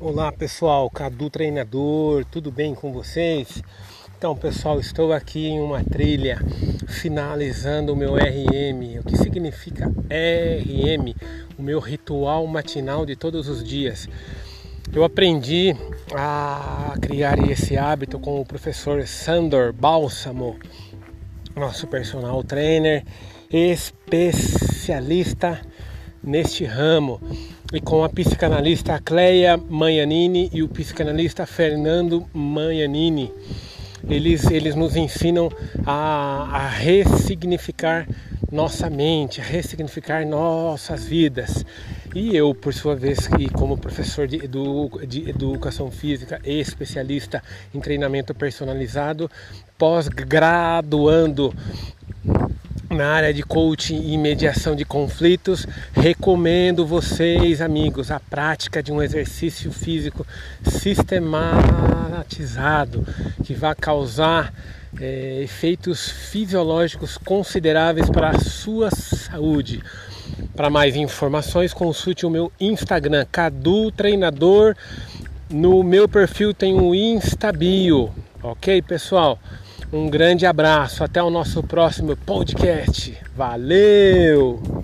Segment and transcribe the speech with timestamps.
[0.00, 3.62] Olá pessoal, Cadu Treinador, tudo bem com vocês?
[4.18, 6.40] Então pessoal, estou aqui em uma trilha
[6.88, 8.98] finalizando o meu RM.
[8.98, 11.14] O que significa RM?
[11.56, 14.08] O meu ritual matinal de todos os dias.
[14.92, 15.76] Eu aprendi
[16.12, 20.58] a criar esse hábito com o professor Sandor Bálsamo,
[21.54, 23.04] nosso personal trainer,
[23.48, 25.60] especialista
[26.24, 27.20] neste ramo
[27.72, 33.32] e com a psicanalista Cleia Manhanini e o psicanalista Fernando Manhanini.
[34.08, 35.50] Eles, eles nos ensinam
[35.86, 38.06] a, a ressignificar
[38.52, 41.64] nossa mente, a ressignificar nossas vidas.
[42.14, 47.42] E eu, por sua vez, e como professor de, edu, de educação física e especialista
[47.74, 49.28] em treinamento personalizado,
[49.76, 51.52] pós-graduando
[52.94, 59.02] na área de coaching e mediação de conflitos, recomendo vocês, amigos, a prática de um
[59.02, 60.26] exercício físico
[60.62, 63.04] sistematizado
[63.42, 64.54] que vai causar
[65.00, 69.82] é, efeitos fisiológicos consideráveis para a sua saúde.
[70.54, 74.76] Para mais informações, consulte o meu Instagram, Cadu Treinador.
[75.50, 78.10] No meu perfil tem o Instabio,
[78.42, 79.38] ok, pessoal?
[79.92, 83.16] Um grande abraço, até o nosso próximo podcast.
[83.36, 84.83] Valeu!